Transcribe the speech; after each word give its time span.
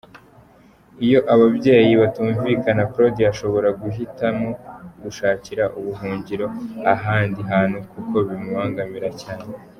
Iyo 1.05 1.19
ababyeyi 1.33 1.91
be 1.93 1.97
batumvikana, 2.03 2.89
Claudia 2.91 3.27
ashobora 3.33 3.69
guhitamo 3.81 4.47
gushakira 5.03 5.63
ubuhungiro 5.79 6.45
ahandi 6.93 7.39
hantu 7.51 7.77
kuko 7.91 8.15
bimubangamira 8.27 9.09
cyane. 9.21 9.49